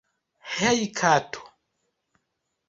Hej 0.59 0.79
kato 0.99 1.39